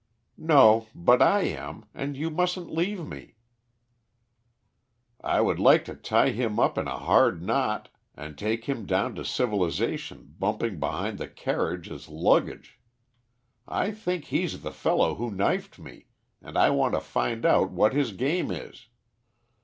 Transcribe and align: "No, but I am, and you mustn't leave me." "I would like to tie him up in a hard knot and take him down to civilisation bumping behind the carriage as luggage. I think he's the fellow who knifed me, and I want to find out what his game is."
"No, 0.39 0.87
but 0.95 1.21
I 1.21 1.41
am, 1.41 1.85
and 1.93 2.17
you 2.17 2.31
mustn't 2.31 2.73
leave 2.73 3.05
me." 3.05 3.35
"I 5.23 5.41
would 5.41 5.59
like 5.59 5.85
to 5.85 5.93
tie 5.95 6.31
him 6.31 6.59
up 6.59 6.75
in 6.79 6.87
a 6.87 6.97
hard 6.97 7.43
knot 7.43 7.89
and 8.15 8.35
take 8.35 8.65
him 8.65 8.87
down 8.87 9.13
to 9.13 9.23
civilisation 9.23 10.33
bumping 10.39 10.79
behind 10.79 11.19
the 11.19 11.27
carriage 11.27 11.87
as 11.91 12.09
luggage. 12.09 12.79
I 13.67 13.91
think 13.91 14.25
he's 14.25 14.63
the 14.63 14.71
fellow 14.71 15.13
who 15.13 15.29
knifed 15.29 15.77
me, 15.77 16.07
and 16.41 16.57
I 16.57 16.71
want 16.71 16.95
to 16.95 16.99
find 16.99 17.45
out 17.45 17.69
what 17.69 17.93
his 17.93 18.11
game 18.11 18.49
is." 18.49 18.87